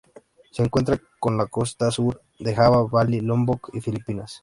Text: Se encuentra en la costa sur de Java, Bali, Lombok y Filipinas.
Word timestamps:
Se 0.49 0.63
encuentra 0.63 0.99
en 1.27 1.37
la 1.37 1.45
costa 1.45 1.91
sur 1.91 2.23
de 2.39 2.55
Java, 2.55 2.81
Bali, 2.87 3.21
Lombok 3.21 3.69
y 3.73 3.81
Filipinas. 3.81 4.39